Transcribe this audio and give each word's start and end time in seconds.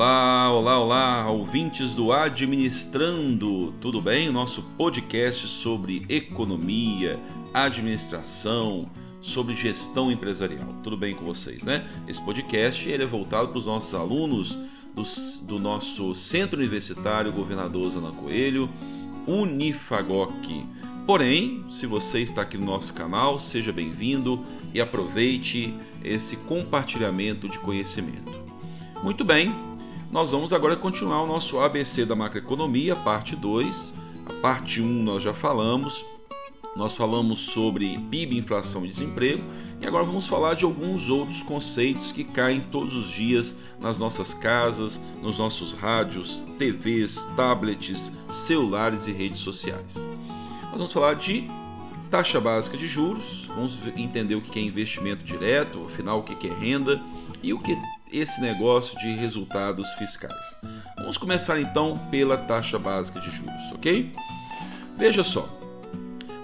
Olá, 0.00 0.50
olá, 0.50 0.78
olá, 0.78 1.30
ouvintes 1.30 1.90
do 1.90 2.10
Administrando, 2.10 3.74
tudo 3.82 4.00
bem? 4.00 4.30
Nosso 4.30 4.62
podcast 4.78 5.46
sobre 5.46 6.06
economia, 6.08 7.20
administração, 7.52 8.90
sobre 9.20 9.54
gestão 9.54 10.10
empresarial. 10.10 10.74
Tudo 10.82 10.96
bem 10.96 11.14
com 11.14 11.26
vocês, 11.26 11.64
né? 11.64 11.86
Esse 12.08 12.18
podcast 12.24 12.88
ele 12.88 13.02
é 13.02 13.06
voltado 13.06 13.48
para 13.48 13.58
os 13.58 13.66
nossos 13.66 13.92
alunos 13.92 14.58
do, 14.94 15.02
do 15.46 15.58
nosso 15.58 16.14
Centro 16.14 16.58
Universitário 16.58 17.30
Governador 17.30 17.90
Zana 17.90 18.10
Coelho, 18.10 18.70
Unifagoc. 19.26 20.64
Porém, 21.06 21.62
se 21.70 21.84
você 21.84 22.20
está 22.20 22.40
aqui 22.40 22.56
no 22.56 22.64
nosso 22.64 22.94
canal, 22.94 23.38
seja 23.38 23.70
bem-vindo 23.70 24.46
e 24.72 24.80
aproveite 24.80 25.74
esse 26.02 26.36
compartilhamento 26.36 27.50
de 27.50 27.58
conhecimento. 27.58 28.40
Muito 29.02 29.24
bem, 29.24 29.69
nós 30.10 30.32
vamos 30.32 30.52
agora 30.52 30.74
continuar 30.74 31.22
o 31.22 31.26
nosso 31.26 31.60
ABC 31.60 32.04
da 32.04 32.16
macroeconomia, 32.16 32.96
parte 32.96 33.36
2. 33.36 33.94
A 34.26 34.32
parte 34.42 34.80
1 34.80 34.84
um 34.84 35.02
nós 35.04 35.22
já 35.22 35.32
falamos, 35.32 36.04
nós 36.76 36.96
falamos 36.96 37.40
sobre 37.40 37.96
PIB, 38.10 38.36
inflação 38.36 38.84
e 38.84 38.88
desemprego, 38.88 39.42
e 39.80 39.86
agora 39.86 40.04
vamos 40.04 40.26
falar 40.26 40.54
de 40.54 40.64
alguns 40.64 41.08
outros 41.08 41.42
conceitos 41.42 42.10
que 42.10 42.24
caem 42.24 42.60
todos 42.60 42.96
os 42.96 43.10
dias 43.10 43.54
nas 43.80 43.98
nossas 43.98 44.34
casas, 44.34 45.00
nos 45.22 45.38
nossos 45.38 45.74
rádios, 45.74 46.44
TVs, 46.58 47.16
tablets, 47.36 48.10
celulares 48.28 49.06
e 49.06 49.12
redes 49.12 49.38
sociais. 49.38 49.94
Nós 50.64 50.76
vamos 50.76 50.92
falar 50.92 51.14
de 51.14 51.48
taxa 52.10 52.40
básica 52.40 52.76
de 52.76 52.88
juros, 52.88 53.48
vamos 53.54 53.78
entender 53.96 54.34
o 54.34 54.40
que 54.40 54.58
é 54.58 54.62
investimento 54.62 55.24
direto, 55.24 55.84
afinal 55.84 56.18
o 56.18 56.22
que 56.24 56.48
é 56.48 56.52
renda 56.52 57.00
e 57.42 57.52
o 57.52 57.58
que 57.60 57.76
esse 58.12 58.40
negócio 58.40 58.98
de 58.98 59.14
resultados 59.14 59.90
fiscais. 59.94 60.34
Vamos 60.98 61.18
começar 61.18 61.60
então 61.60 61.96
pela 62.10 62.36
taxa 62.36 62.78
básica 62.78 63.20
de 63.20 63.30
juros, 63.30 63.72
ok? 63.72 64.12
Veja 64.96 65.24
só, 65.24 65.48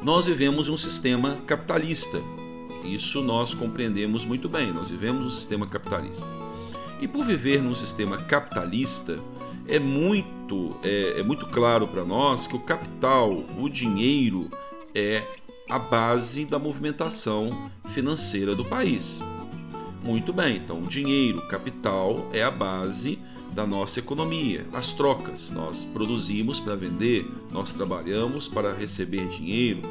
nós 0.02 0.26
vivemos 0.26 0.68
um 0.68 0.78
sistema 0.78 1.36
capitalista. 1.46 2.18
Isso 2.84 3.22
nós 3.22 3.52
compreendemos 3.52 4.24
muito 4.24 4.48
bem. 4.48 4.72
Nós 4.72 4.88
vivemos 4.88 5.26
um 5.26 5.30
sistema 5.30 5.66
capitalista. 5.66 6.26
E 7.00 7.08
por 7.08 7.24
viver 7.24 7.60
num 7.60 7.74
sistema 7.74 8.16
capitalista, 8.16 9.18
é 9.68 9.78
muito, 9.78 10.76
é, 10.82 11.20
é 11.20 11.22
muito 11.22 11.46
claro 11.46 11.86
para 11.86 12.04
nós 12.04 12.46
que 12.46 12.56
o 12.56 12.60
capital, 12.60 13.32
o 13.58 13.68
dinheiro, 13.68 14.48
é 14.94 15.22
a 15.68 15.78
base 15.78 16.44
da 16.44 16.58
movimentação 16.58 17.70
financeira 17.92 18.54
do 18.54 18.64
país. 18.64 19.20
Muito 20.06 20.32
bem, 20.32 20.58
então 20.58 20.78
o 20.78 20.86
dinheiro, 20.86 21.42
capital, 21.48 22.30
é 22.32 22.40
a 22.40 22.50
base 22.50 23.18
da 23.52 23.66
nossa 23.66 23.98
economia, 23.98 24.64
as 24.72 24.92
trocas. 24.92 25.50
Nós 25.50 25.84
produzimos 25.84 26.60
para 26.60 26.76
vender, 26.76 27.28
nós 27.50 27.72
trabalhamos 27.72 28.46
para 28.46 28.72
receber 28.72 29.26
dinheiro, 29.30 29.82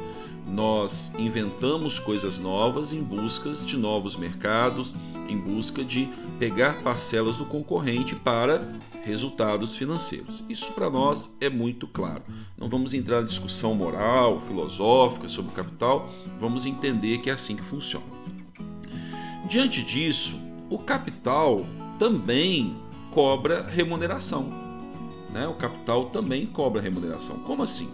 nós 0.48 1.10
inventamos 1.18 1.98
coisas 1.98 2.38
novas 2.38 2.94
em 2.94 3.02
busca 3.02 3.50
de 3.52 3.76
novos 3.76 4.16
mercados, 4.16 4.94
em 5.28 5.36
busca 5.36 5.84
de 5.84 6.08
pegar 6.38 6.82
parcelas 6.82 7.36
do 7.36 7.44
concorrente 7.44 8.14
para 8.14 8.66
resultados 9.04 9.76
financeiros. 9.76 10.42
Isso 10.48 10.72
para 10.72 10.88
nós 10.88 11.30
é 11.42 11.50
muito 11.50 11.86
claro. 11.86 12.22
Não 12.56 12.70
vamos 12.70 12.94
entrar 12.94 13.20
na 13.20 13.26
discussão 13.26 13.74
moral, 13.74 14.40
filosófica 14.46 15.28
sobre 15.28 15.50
o 15.50 15.54
capital, 15.54 16.10
vamos 16.40 16.64
entender 16.64 17.18
que 17.18 17.28
é 17.28 17.34
assim 17.34 17.54
que 17.54 17.62
funciona. 17.62 18.25
Diante 19.48 19.80
disso, 19.82 20.34
o 20.68 20.76
capital 20.76 21.64
também 22.00 22.76
cobra 23.12 23.62
remuneração. 23.62 24.48
Né? 25.32 25.46
O 25.46 25.54
capital 25.54 26.06
também 26.06 26.46
cobra 26.46 26.82
remuneração. 26.82 27.38
Como 27.38 27.62
assim? 27.62 27.88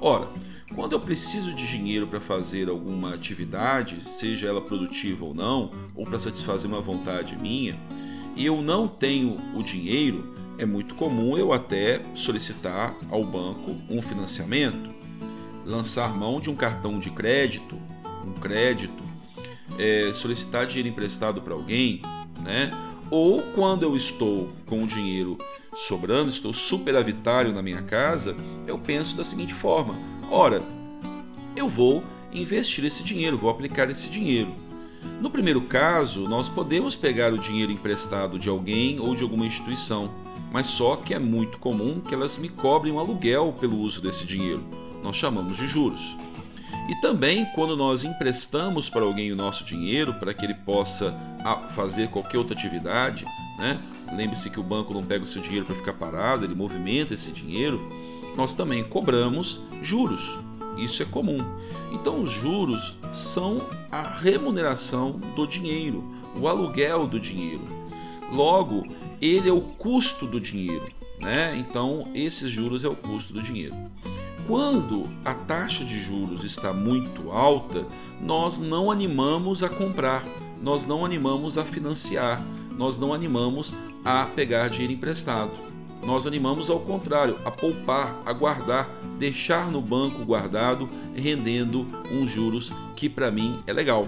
Ora, 0.00 0.26
quando 0.74 0.92
eu 0.92 1.00
preciso 1.00 1.54
de 1.54 1.66
dinheiro 1.66 2.08
para 2.08 2.20
fazer 2.20 2.68
alguma 2.68 3.14
atividade, 3.14 4.02
seja 4.04 4.48
ela 4.48 4.60
produtiva 4.60 5.24
ou 5.24 5.32
não, 5.32 5.70
ou 5.94 6.04
para 6.04 6.18
satisfazer 6.18 6.68
uma 6.68 6.80
vontade 6.80 7.36
minha, 7.36 7.78
e 8.34 8.44
eu 8.44 8.60
não 8.60 8.88
tenho 8.88 9.38
o 9.54 9.62
dinheiro, 9.62 10.34
é 10.58 10.66
muito 10.66 10.96
comum 10.96 11.36
eu 11.36 11.52
até 11.52 12.02
solicitar 12.16 12.94
ao 13.10 13.24
banco 13.24 13.76
um 13.88 14.02
financiamento, 14.02 14.90
lançar 15.64 16.16
mão 16.16 16.40
de 16.40 16.50
um 16.50 16.56
cartão 16.56 16.98
de 16.98 17.10
crédito, 17.10 17.76
um 18.26 18.32
crédito, 18.32 19.09
é, 19.80 20.12
solicitar 20.12 20.66
dinheiro 20.66 20.90
emprestado 20.90 21.40
para 21.40 21.54
alguém, 21.54 22.02
né? 22.44 22.70
Ou 23.10 23.42
quando 23.54 23.82
eu 23.82 23.96
estou 23.96 24.50
com 24.66 24.84
o 24.84 24.86
dinheiro 24.86 25.38
sobrando, 25.74 26.28
estou 26.28 26.52
superavitário 26.52 27.52
na 27.52 27.62
minha 27.62 27.82
casa, 27.82 28.36
eu 28.66 28.78
penso 28.78 29.16
da 29.16 29.24
seguinte 29.24 29.54
forma: 29.54 29.98
ora, 30.30 30.62
eu 31.56 31.68
vou 31.68 32.04
investir 32.32 32.84
esse 32.84 33.02
dinheiro, 33.02 33.38
vou 33.38 33.50
aplicar 33.50 33.90
esse 33.90 34.08
dinheiro. 34.10 34.52
No 35.20 35.30
primeiro 35.30 35.62
caso, 35.62 36.28
nós 36.28 36.48
podemos 36.48 36.94
pegar 36.94 37.32
o 37.32 37.38
dinheiro 37.38 37.72
emprestado 37.72 38.38
de 38.38 38.50
alguém 38.50 39.00
ou 39.00 39.16
de 39.16 39.22
alguma 39.22 39.46
instituição, 39.46 40.10
mas 40.52 40.66
só 40.66 40.94
que 40.94 41.14
é 41.14 41.18
muito 41.18 41.58
comum 41.58 42.00
que 42.00 42.14
elas 42.14 42.36
me 42.36 42.50
cobrem 42.50 42.92
um 42.92 42.98
aluguel 42.98 43.54
pelo 43.58 43.78
uso 43.78 44.02
desse 44.02 44.26
dinheiro. 44.26 44.62
Nós 45.02 45.16
chamamos 45.16 45.56
de 45.56 45.66
juros. 45.66 46.16
E 46.88 47.00
também 47.00 47.44
quando 47.54 47.76
nós 47.76 48.04
emprestamos 48.04 48.88
para 48.90 49.02
alguém 49.02 49.30
o 49.32 49.36
nosso 49.36 49.64
dinheiro 49.64 50.14
para 50.14 50.34
que 50.34 50.44
ele 50.44 50.54
possa 50.54 51.16
fazer 51.74 52.08
qualquer 52.08 52.38
outra 52.38 52.56
atividade, 52.56 53.24
né? 53.58 53.78
Lembre-se 54.12 54.50
que 54.50 54.58
o 54.58 54.62
banco 54.62 54.92
não 54.92 55.04
pega 55.04 55.22
o 55.22 55.26
seu 55.26 55.40
dinheiro 55.40 55.66
para 55.66 55.76
ficar 55.76 55.92
parado, 55.92 56.44
ele 56.44 56.54
movimenta 56.54 57.14
esse 57.14 57.30
dinheiro. 57.30 57.80
Nós 58.36 58.54
também 58.54 58.82
cobramos 58.82 59.60
juros. 59.82 60.38
Isso 60.78 61.02
é 61.02 61.06
comum. 61.06 61.38
Então 61.92 62.22
os 62.22 62.32
juros 62.32 62.96
são 63.12 63.58
a 63.90 64.02
remuneração 64.02 65.12
do 65.36 65.46
dinheiro, 65.46 66.02
o 66.36 66.48
aluguel 66.48 67.06
do 67.06 67.20
dinheiro. 67.20 67.62
Logo, 68.32 68.84
ele 69.20 69.48
é 69.48 69.52
o 69.52 69.60
custo 69.60 70.26
do 70.26 70.40
dinheiro, 70.40 70.86
né? 71.20 71.56
Então, 71.58 72.08
esses 72.14 72.50
juros 72.50 72.84
é 72.84 72.88
o 72.88 72.96
custo 72.96 73.32
do 73.32 73.42
dinheiro. 73.42 73.74
Quando 74.50 75.08
a 75.24 75.32
taxa 75.32 75.84
de 75.84 76.00
juros 76.00 76.42
está 76.42 76.72
muito 76.72 77.30
alta, 77.30 77.86
nós 78.20 78.58
não 78.58 78.90
animamos 78.90 79.62
a 79.62 79.68
comprar, 79.68 80.24
nós 80.60 80.84
não 80.84 81.04
animamos 81.04 81.56
a 81.56 81.64
financiar, 81.64 82.44
nós 82.76 82.98
não 82.98 83.14
animamos 83.14 83.72
a 84.04 84.26
pegar 84.26 84.66
dinheiro 84.66 84.94
emprestado. 84.94 85.52
Nós 86.04 86.26
animamos 86.26 86.68
ao 86.68 86.80
contrário, 86.80 87.38
a 87.44 87.50
poupar, 87.52 88.20
a 88.26 88.32
guardar, 88.32 88.90
deixar 89.20 89.70
no 89.70 89.80
banco 89.80 90.24
guardado, 90.24 90.88
rendendo 91.14 91.86
uns 92.10 92.28
juros 92.28 92.72
que 92.96 93.08
para 93.08 93.30
mim 93.30 93.62
é 93.68 93.72
legal. 93.72 94.04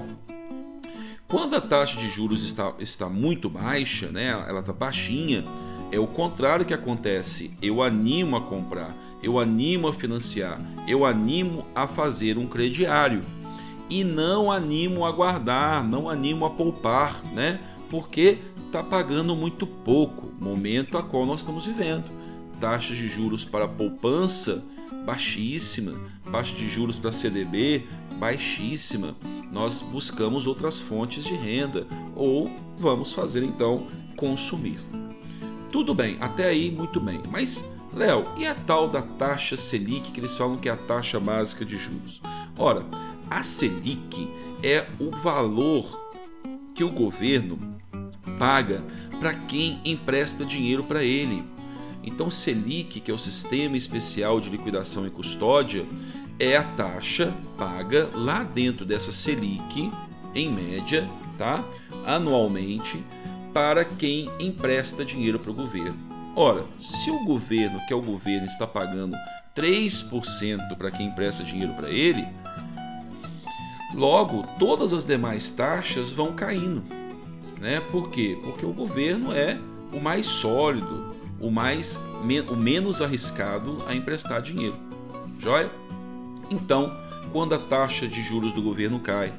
Quando 1.28 1.54
a 1.54 1.60
taxa 1.60 1.97
de 1.97 2.10
juros 2.10 2.42
está, 2.42 2.74
está 2.80 3.09
muito 3.09 3.48
baixa, 3.48 4.09
né, 4.09 4.30
ela 4.48 4.59
está 4.59 4.72
baixinha, 4.72 5.44
é 5.92 6.00
o 6.00 6.06
contrário 6.09 6.66
que 6.66 6.74
acontece. 6.74 7.53
Eu 7.62 7.80
animo 7.80 8.34
a 8.34 8.41
comprar, 8.41 8.92
eu 9.22 9.38
animo 9.38 9.88
a 9.88 9.93
financiar, 9.93 10.60
eu 10.87 11.05
animo 11.06 11.65
a 11.75 11.87
fazer 11.87 12.38
um 12.38 12.47
crediário 12.47 13.22
e 13.88 14.05
não 14.05 14.50
animo 14.50 15.05
a 15.05 15.12
guardar, 15.12 15.87
não 15.87 16.09
animo 16.09 16.44
a 16.44 16.50
poupar, 16.50 17.22
né? 17.34 17.60
Porque 17.91 18.38
está 18.66 18.83
pagando 18.83 19.37
muito 19.37 19.66
pouco, 19.66 20.33
momento 20.41 20.97
a 20.97 21.03
qual 21.03 21.27
nós 21.27 21.41
estamos 21.41 21.66
vivendo. 21.66 22.05
Taxas 22.59 22.97
de 22.97 23.09
juros 23.09 23.44
para 23.44 23.69
poupança 23.69 24.62
baixíssima, 25.05 25.94
taxa 26.31 26.54
de 26.54 26.69
juros 26.69 26.99
para 26.99 27.12
CDB 27.12 27.87
baixíssima. 28.19 29.16
Nós 29.50 29.81
buscamos 29.81 30.47
outras 30.47 30.81
fontes 30.81 31.24
de 31.24 31.34
renda 31.34 31.86
ou 32.16 32.51
vamos 32.78 33.13
fazer 33.13 33.42
então 33.42 33.86
consumir. 34.16 34.78
Tudo 35.71 35.95
bem, 35.95 36.16
até 36.21 36.48
aí 36.48 36.71
muito 36.71 37.01
bem, 37.01 37.21
mas 37.30 37.65
Léo, 37.94 38.24
e 38.39 38.47
a 38.47 38.54
tal 38.54 38.89
da 38.89 39.03
taxa 39.03 39.56
Selic 39.56 40.12
que 40.12 40.21
eles 40.21 40.34
falam 40.34 40.56
que 40.56 40.68
é 40.68 40.72
a 40.72 40.77
taxa 40.77 41.21
básica 41.21 41.65
de 41.65 41.77
juros? 41.77 42.22
Ora, 42.56 42.86
a 43.30 43.42
Selic 43.42 44.28
é 44.62 44.86
o 44.98 45.10
valor 45.10 46.00
que 46.74 46.83
o 46.83 46.91
governo 46.91 47.59
paga 48.39 48.83
para 49.21 49.34
quem 49.34 49.78
empresta 49.84 50.44
dinheiro 50.44 50.84
para 50.84 51.04
ele. 51.04 51.44
Então, 52.03 52.30
Selic, 52.30 52.98
que 53.00 53.10
é 53.10 53.15
o 53.15 53.18
Sistema 53.18 53.77
Especial 53.77 54.41
de 54.41 54.48
Liquidação 54.48 55.06
e 55.06 55.10
Custódia, 55.10 55.84
é 56.38 56.56
a 56.56 56.62
taxa 56.62 57.33
paga 57.59 58.10
lá 58.15 58.42
dentro 58.42 58.86
dessa 58.86 59.12
Selic, 59.12 59.92
em 60.34 60.50
média, 60.50 61.09
tá? 61.36 61.62
anualmente, 62.06 63.04
para 63.53 63.84
quem 63.84 64.30
empresta 64.41 65.04
dinheiro 65.04 65.38
para 65.38 65.50
o 65.50 65.54
governo. 65.54 66.11
Ora, 66.34 66.65
se 66.81 67.11
o 67.11 67.25
governo, 67.25 67.79
que 67.87 67.93
é 67.93 67.97
o 67.97 68.01
governo, 68.01 68.47
está 68.47 68.67
pagando 68.67 69.17
3% 69.55 70.77
para 70.79 70.91
quem 70.91 71.09
empresta 71.09 71.45
dinheiro 71.45 71.75
para 71.75 71.91
ele, 71.91 72.27
logo 73.95 74.43
todas 74.59 74.95
as 74.95 75.05
demais 75.05 75.51
taxas 75.51 76.11
vão 76.11 76.33
caindo. 76.33 76.83
Né? 77.61 77.81
Por 77.91 78.11
quê? 78.11 78.39
Porque 78.43 78.65
o 78.65 78.73
governo 78.73 79.33
é 79.33 79.59
o 79.93 80.01
mais 80.01 80.25
sólido, 80.25 81.15
o 81.39 81.51
mais 81.51 82.01
o 82.51 82.57
menos 82.57 83.03
arriscado 83.03 83.79
a 83.87 83.95
emprestar 83.95 84.41
dinheiro. 84.41 84.77
Joia? 85.39 85.71
Então, 86.51 86.97
quando 87.31 87.55
a 87.55 87.59
taxa 87.59 88.09
de 88.09 88.23
juros 88.23 88.53
do 88.53 88.63
governo 88.63 89.01
cai, 89.01 89.34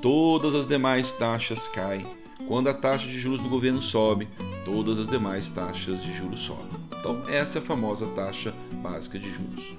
todas 0.00 0.54
as 0.54 0.68
demais 0.68 1.12
taxas 1.12 1.66
caem. 1.68 2.06
Quando 2.46 2.68
a 2.68 2.74
taxa 2.74 3.08
de 3.08 3.18
juros 3.18 3.40
do 3.40 3.48
governo 3.48 3.82
sobe, 3.82 4.28
todas 4.66 4.98
as 4.98 5.08
demais 5.08 5.48
taxas 5.48 6.02
de 6.02 6.12
juros 6.12 6.40
sobem. 6.40 6.66
Então, 6.98 7.22
essa 7.28 7.58
é 7.58 7.62
a 7.62 7.64
famosa 7.64 8.04
taxa 8.08 8.52
básica 8.82 9.16
de 9.16 9.32
juros. 9.32 9.72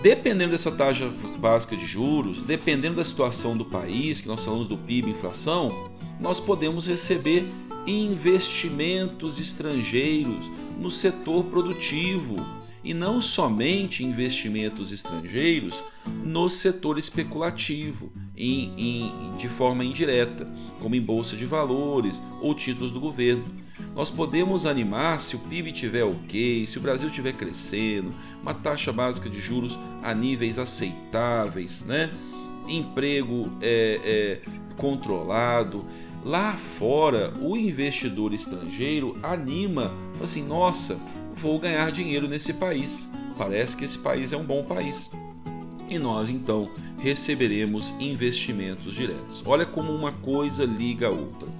Dependendo 0.00 0.52
dessa 0.52 0.70
taxa 0.70 1.12
básica 1.38 1.76
de 1.76 1.84
juros, 1.84 2.44
dependendo 2.44 2.94
da 2.94 3.04
situação 3.04 3.56
do 3.56 3.64
país, 3.64 4.20
que 4.20 4.28
nós 4.28 4.44
falamos 4.44 4.68
do 4.68 4.78
PIB, 4.78 5.10
inflação, 5.10 5.90
nós 6.20 6.38
podemos 6.38 6.86
receber 6.86 7.44
investimentos 7.88 9.40
estrangeiros 9.40 10.48
no 10.78 10.92
setor 10.92 11.46
produtivo 11.46 12.36
e 12.84 12.94
não 12.94 13.20
somente 13.20 14.04
investimentos 14.04 14.92
estrangeiros 14.92 15.74
no 16.24 16.48
setor 16.48 16.98
especulativo, 16.98 18.12
em, 18.36 18.72
em, 18.78 19.36
de 19.36 19.48
forma 19.48 19.84
indireta, 19.84 20.48
como 20.78 20.94
em 20.94 21.02
bolsa 21.02 21.36
de 21.36 21.44
valores 21.44 22.22
ou 22.40 22.54
títulos 22.54 22.92
do 22.92 23.00
governo. 23.00 23.44
Nós 23.98 24.12
podemos 24.12 24.64
animar 24.64 25.18
se 25.18 25.34
o 25.34 25.40
PIB 25.40 25.72
tiver 25.72 26.04
ok, 26.04 26.64
se 26.68 26.78
o 26.78 26.80
Brasil 26.80 27.08
estiver 27.08 27.32
crescendo, 27.32 28.14
uma 28.40 28.54
taxa 28.54 28.92
básica 28.92 29.28
de 29.28 29.40
juros 29.40 29.76
a 30.04 30.14
níveis 30.14 30.56
aceitáveis, 30.56 31.82
né? 31.82 32.08
emprego 32.68 33.50
é, 33.60 34.00
é, 34.04 34.50
controlado. 34.76 35.84
Lá 36.24 36.56
fora, 36.78 37.34
o 37.42 37.56
investidor 37.56 38.32
estrangeiro 38.32 39.18
anima, 39.20 39.92
assim, 40.22 40.44
nossa, 40.44 40.96
vou 41.34 41.58
ganhar 41.58 41.90
dinheiro 41.90 42.28
nesse 42.28 42.52
país. 42.52 43.08
Parece 43.36 43.76
que 43.76 43.84
esse 43.84 43.98
país 43.98 44.32
é 44.32 44.36
um 44.36 44.44
bom 44.44 44.62
país. 44.62 45.10
E 45.90 45.98
nós 45.98 46.30
então 46.30 46.70
receberemos 47.00 47.92
investimentos 47.98 48.94
diretos. 48.94 49.42
Olha 49.44 49.66
como 49.66 49.92
uma 49.92 50.12
coisa 50.12 50.64
liga 50.64 51.08
a 51.08 51.10
outra. 51.10 51.57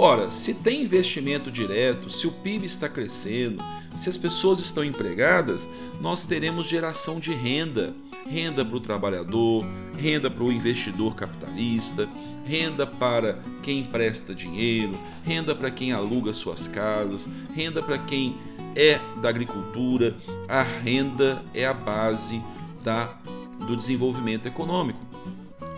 Ora, 0.00 0.30
se 0.30 0.54
tem 0.54 0.84
investimento 0.84 1.50
direto, 1.50 2.08
se 2.08 2.24
o 2.24 2.30
PIB 2.30 2.66
está 2.66 2.88
crescendo, 2.88 3.60
se 3.96 4.08
as 4.08 4.16
pessoas 4.16 4.60
estão 4.60 4.84
empregadas, 4.84 5.68
nós 6.00 6.24
teremos 6.24 6.68
geração 6.68 7.18
de 7.18 7.34
renda. 7.34 7.92
Renda 8.24 8.64
para 8.64 8.76
o 8.76 8.80
trabalhador, 8.80 9.66
renda 9.98 10.30
para 10.30 10.44
o 10.44 10.52
investidor 10.52 11.16
capitalista, 11.16 12.08
renda 12.44 12.86
para 12.86 13.40
quem 13.60 13.80
empresta 13.80 14.32
dinheiro, 14.32 14.92
renda 15.24 15.52
para 15.52 15.70
quem 15.70 15.92
aluga 15.92 16.32
suas 16.32 16.68
casas, 16.68 17.26
renda 17.52 17.82
para 17.82 17.98
quem 17.98 18.36
é 18.76 19.00
da 19.20 19.28
agricultura. 19.28 20.14
A 20.46 20.62
renda 20.62 21.42
é 21.52 21.66
a 21.66 21.74
base 21.74 22.40
da, 22.84 23.18
do 23.66 23.76
desenvolvimento 23.76 24.46
econômico. 24.46 25.07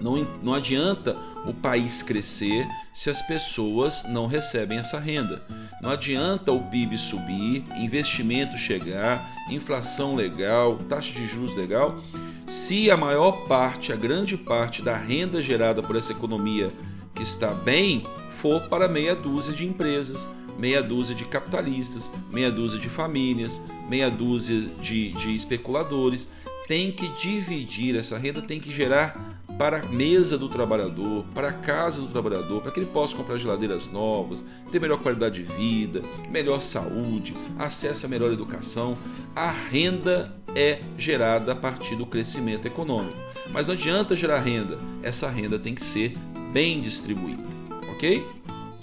Não, 0.00 0.16
não 0.42 0.54
adianta 0.54 1.16
o 1.46 1.54
país 1.54 2.02
crescer 2.02 2.66
se 2.94 3.08
as 3.08 3.22
pessoas 3.22 4.04
não 4.08 4.26
recebem 4.26 4.78
essa 4.78 4.98
renda. 4.98 5.42
Não 5.82 5.90
adianta 5.90 6.52
o 6.52 6.60
PIB 6.70 6.98
subir, 6.98 7.64
investimento 7.76 8.58
chegar, 8.58 9.34
inflação 9.48 10.14
legal, 10.14 10.76
taxa 10.88 11.12
de 11.12 11.26
juros 11.26 11.56
legal, 11.56 12.02
se 12.46 12.90
a 12.90 12.96
maior 12.96 13.46
parte, 13.46 13.92
a 13.92 13.96
grande 13.96 14.36
parte 14.36 14.82
da 14.82 14.96
renda 14.96 15.40
gerada 15.40 15.82
por 15.82 15.96
essa 15.96 16.12
economia 16.12 16.70
que 17.14 17.22
está 17.22 17.52
bem 17.52 18.02
for 18.40 18.62
para 18.68 18.88
meia 18.88 19.14
dúzia 19.14 19.54
de 19.54 19.66
empresas, 19.66 20.26
meia 20.58 20.82
dúzia 20.82 21.14
de 21.14 21.24
capitalistas, 21.24 22.10
meia 22.30 22.50
dúzia 22.50 22.78
de 22.78 22.88
famílias, 22.88 23.60
meia 23.88 24.10
dúzia 24.10 24.68
de, 24.82 25.12
de 25.12 25.36
especuladores. 25.36 26.28
Tem 26.66 26.90
que 26.90 27.08
dividir 27.20 27.96
essa 27.96 28.18
renda, 28.18 28.42
tem 28.42 28.60
que 28.60 28.72
gerar 28.72 29.29
para 29.60 29.76
a 29.76 29.86
mesa 29.90 30.38
do 30.38 30.48
trabalhador, 30.48 31.22
para 31.34 31.48
a 31.48 31.52
casa 31.52 32.00
do 32.00 32.06
trabalhador, 32.06 32.62
para 32.62 32.72
que 32.72 32.80
ele 32.80 32.86
possa 32.86 33.14
comprar 33.14 33.36
geladeiras 33.36 33.92
novas, 33.92 34.42
ter 34.72 34.80
melhor 34.80 34.96
qualidade 35.02 35.42
de 35.42 35.52
vida, 35.54 36.00
melhor 36.30 36.62
saúde, 36.62 37.36
acesso 37.58 38.06
a 38.06 38.08
melhor 38.08 38.32
educação. 38.32 38.96
A 39.36 39.50
renda 39.50 40.32
é 40.56 40.80
gerada 40.96 41.52
a 41.52 41.54
partir 41.54 41.94
do 41.94 42.06
crescimento 42.06 42.64
econômico. 42.64 43.14
Mas 43.50 43.66
não 43.66 43.74
adianta 43.74 44.16
gerar 44.16 44.38
renda, 44.38 44.78
essa 45.02 45.28
renda 45.28 45.58
tem 45.58 45.74
que 45.74 45.82
ser 45.82 46.16
bem 46.54 46.80
distribuída, 46.80 47.44
ok? 47.92 48.26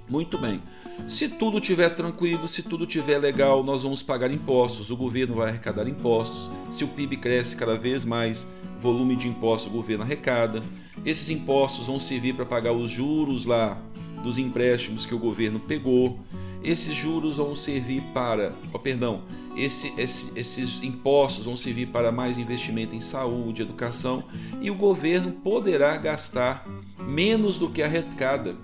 Muito 0.07 0.37
bem. 0.37 0.61
Se 1.07 1.29
tudo 1.29 1.57
estiver 1.59 1.89
tranquilo, 1.89 2.49
se 2.49 2.61
tudo 2.61 2.83
estiver 2.83 3.17
legal, 3.17 3.63
nós 3.63 3.83
vamos 3.83 4.01
pagar 4.03 4.31
impostos, 4.31 4.89
o 4.89 4.97
governo 4.97 5.35
vai 5.35 5.49
arrecadar 5.49 5.87
impostos. 5.87 6.49
Se 6.71 6.83
o 6.83 6.87
PIB 6.87 7.17
cresce 7.17 7.55
cada 7.55 7.75
vez 7.75 8.03
mais, 8.03 8.45
volume 8.81 9.15
de 9.15 9.27
impostos 9.27 9.71
o 9.71 9.75
governo 9.75 10.03
arrecada. 10.03 10.61
Esses 11.05 11.29
impostos 11.29 11.87
vão 11.87 11.99
servir 11.99 12.33
para 12.33 12.45
pagar 12.45 12.73
os 12.73 12.91
juros 12.91 13.45
lá 13.45 13.81
dos 14.23 14.37
empréstimos 14.37 15.05
que 15.05 15.15
o 15.15 15.19
governo 15.19 15.59
pegou. 15.59 16.19
Esses 16.63 16.93
juros 16.93 17.37
vão 17.37 17.55
servir 17.55 18.01
para, 18.13 18.51
oh, 18.73 18.79
perdão, 18.79 19.21
esse, 19.55 19.93
esse, 19.97 20.31
esses 20.35 20.81
impostos 20.83 21.45
vão 21.45 21.55
servir 21.55 21.87
para 21.87 22.11
mais 22.11 22.37
investimento 22.37 22.95
em 22.95 22.99
saúde, 22.99 23.61
educação 23.61 24.23
e 24.59 24.69
o 24.69 24.75
governo 24.75 25.31
poderá 25.31 25.95
gastar 25.97 26.67
menos 26.99 27.57
do 27.57 27.69
que 27.69 27.81
arrecada. 27.81 28.55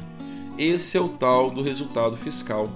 Esse 0.58 0.98
é 0.98 1.02
o 1.02 1.10
tal 1.10 1.50
do 1.50 1.64
resultado 1.64 2.16
fiscal. 2.16 2.70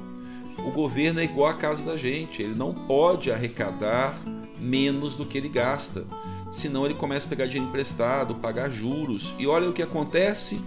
O 0.58 0.72
governo 0.72 1.20
é 1.20 1.24
igual 1.24 1.50
a 1.50 1.54
casa 1.54 1.84
da 1.84 1.96
gente, 1.96 2.42
ele 2.42 2.56
não 2.56 2.74
pode 2.74 3.32
arrecadar 3.32 4.20
menos 4.60 5.16
do 5.16 5.26
que 5.26 5.38
ele 5.38 5.50
gasta 5.50 6.06
senão 6.52 6.86
ele 6.86 6.94
começa 6.94 7.26
a 7.26 7.30
pegar 7.30 7.46
dinheiro 7.46 7.70
emprestado, 7.70 8.36
pagar 8.36 8.70
juros. 8.70 9.34
E 9.38 9.48
olha 9.48 9.70
o 9.70 9.74
que 9.74 9.82
acontece, 9.82 10.60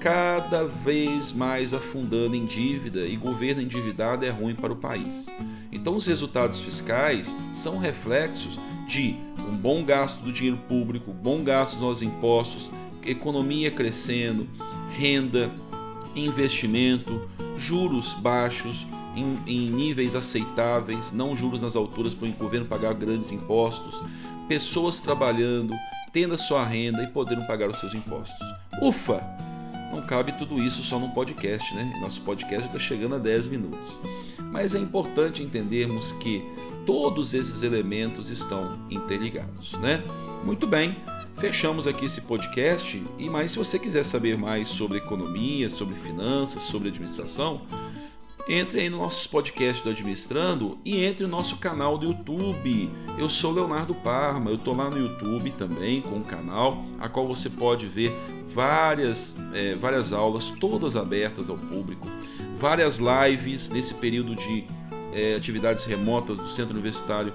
cada 0.00 0.64
vez 0.64 1.32
mais 1.32 1.74
afundando 1.74 2.34
em 2.34 2.46
dívida 2.46 3.00
e 3.06 3.16
governo 3.16 3.62
endividado 3.62 4.24
é 4.24 4.30
ruim 4.30 4.54
para 4.54 4.72
o 4.72 4.76
país. 4.76 5.26
Então 5.72 5.96
os 5.96 6.06
resultados 6.06 6.60
fiscais 6.60 7.34
são 7.52 7.78
reflexos 7.78 8.58
de 8.86 9.16
um 9.48 9.56
bom 9.56 9.84
gasto 9.84 10.20
do 10.20 10.32
dinheiro 10.32 10.58
público, 10.68 11.12
bom 11.12 11.42
gasto 11.42 11.78
nos 11.78 12.02
impostos, 12.02 12.70
economia 13.04 13.70
crescendo, 13.70 14.48
renda, 14.96 15.50
investimento, 16.26 17.28
juros 17.58 18.14
baixos, 18.14 18.86
em, 19.16 19.38
em, 19.46 19.70
níveis 19.70 20.14
aceitáveis, 20.14 21.12
não 21.12 21.36
juros 21.36 21.62
nas 21.62 21.74
alturas 21.74 22.14
para 22.14 22.28
o 22.28 22.32
governo 22.32 22.66
pagar 22.66 22.94
grandes 22.94 23.32
impostos, 23.32 24.00
pessoas 24.46 25.00
trabalhando, 25.00 25.74
tendo 26.12 26.34
a 26.34 26.38
sua 26.38 26.64
renda 26.64 27.02
e 27.02 27.08
podendo 27.08 27.46
pagar 27.46 27.68
os 27.68 27.78
seus 27.78 27.94
impostos. 27.94 28.38
Ufa! 28.80 29.20
Não 29.92 30.02
cabe 30.02 30.32
tudo 30.32 30.62
isso 30.62 30.82
só 30.82 30.98
num 30.98 31.10
podcast, 31.10 31.74
né? 31.74 31.90
Nosso 32.00 32.20
podcast 32.20 32.66
está 32.66 32.78
chegando 32.78 33.14
a 33.14 33.18
10 33.18 33.48
minutos. 33.48 33.98
Mas 34.52 34.74
é 34.74 34.78
importante 34.78 35.42
entendermos 35.42 36.12
que 36.12 36.44
todos 36.86 37.34
esses 37.34 37.62
elementos 37.62 38.30
estão 38.30 38.78
interligados, 38.90 39.72
né? 39.80 40.02
Muito 40.44 40.66
bem, 40.66 40.96
fechamos 41.38 41.86
aqui 41.86 42.06
esse 42.06 42.20
podcast. 42.20 43.02
E 43.18 43.30
mais, 43.30 43.52
se 43.52 43.58
você 43.58 43.78
quiser 43.78 44.04
saber 44.04 44.36
mais 44.36 44.68
sobre 44.68 44.98
economia, 44.98 45.70
sobre 45.70 45.94
finanças, 45.94 46.62
sobre 46.62 46.88
administração, 46.88 47.62
entre 48.48 48.80
aí 48.80 48.90
no 48.90 48.98
nosso 48.98 49.28
podcast 49.28 49.84
do 49.84 49.90
Administrando 49.90 50.78
e 50.84 51.04
entre 51.04 51.24
no 51.24 51.30
nosso 51.30 51.56
canal 51.58 51.96
do 51.96 52.06
YouTube. 52.06 52.90
Eu 53.18 53.28
sou 53.28 53.52
Leonardo 53.52 53.94
Parma, 53.94 54.50
eu 54.50 54.56
estou 54.56 54.74
lá 54.74 54.90
no 54.90 54.98
YouTube 54.98 55.50
também 55.52 56.00
com 56.00 56.16
um 56.16 56.22
canal, 56.22 56.84
a 56.98 57.08
qual 57.08 57.26
você 57.26 57.48
pode 57.48 57.86
ver 57.86 58.12
várias, 58.52 59.36
é, 59.52 59.76
várias 59.76 60.12
aulas, 60.12 60.52
todas 60.58 60.96
abertas 60.96 61.50
ao 61.50 61.56
público, 61.56 62.08
várias 62.58 62.98
lives 62.98 63.68
nesse 63.68 63.94
período 63.94 64.34
de 64.34 64.64
é, 65.12 65.34
atividades 65.34 65.84
remotas 65.84 66.38
do 66.38 66.48
Centro 66.48 66.72
Universitário 66.72 67.32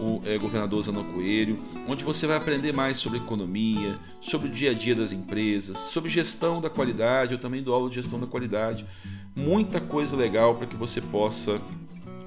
o 0.00 0.22
é, 0.24 0.38
governador 0.38 0.82
Zanon 0.82 1.04
Coelho, 1.12 1.56
onde 1.86 2.02
você 2.02 2.26
vai 2.26 2.36
aprender 2.36 2.72
mais 2.72 2.98
sobre 2.98 3.18
economia, 3.18 3.98
sobre 4.20 4.48
o 4.48 4.50
dia 4.50 4.70
a 4.70 4.74
dia 4.74 4.94
das 4.94 5.12
empresas, 5.12 5.76
sobre 5.76 6.08
gestão 6.08 6.60
da 6.60 6.70
qualidade, 6.70 7.32
eu 7.32 7.38
também 7.38 7.62
dou 7.62 7.74
aula 7.74 7.88
de 7.88 7.96
gestão 7.96 8.18
da 8.18 8.26
qualidade 8.26 8.86
muita 9.34 9.80
coisa 9.80 10.16
legal 10.16 10.54
para 10.54 10.66
que 10.66 10.76
você 10.76 11.00
possa 11.00 11.60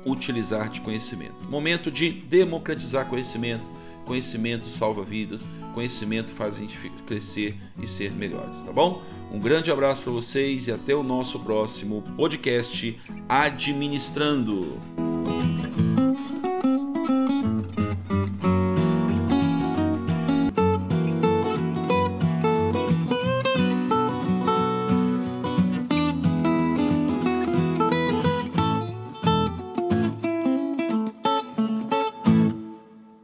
utilizar 0.06 0.70
de 0.70 0.82
conhecimento. 0.82 1.46
Momento 1.50 1.90
de 1.92 2.10
democratizar 2.10 3.08
conhecimento. 3.08 3.64
Conhecimento 4.06 4.70
salva 4.70 5.02
vidas, 5.02 5.48
conhecimento 5.74 6.30
faz 6.30 6.58
a 6.58 6.60
gente 6.60 6.78
crescer 7.08 7.56
e 7.82 7.88
ser 7.88 8.12
melhores, 8.12 8.62
tá 8.62 8.70
bom? 8.74 9.02
Um 9.32 9.40
grande 9.40 9.72
abraço 9.72 10.02
para 10.02 10.12
vocês 10.12 10.68
e 10.68 10.74
até 10.74 10.94
o 10.94 11.04
nosso 11.04 11.40
próximo 11.40 12.04
podcast 12.18 13.00
Administrando. 13.30 15.13